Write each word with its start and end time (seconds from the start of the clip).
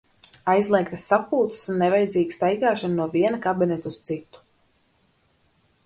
Aizliegtas 0.51 1.03
sapulces 1.11 1.69
un 1.73 1.77
nevajadzīga 1.83 2.35
staigāšana 2.37 2.99
no 3.03 3.07
viena 3.17 3.43
kabineta 3.45 3.93
uz 3.95 4.01
citu. 4.11 4.43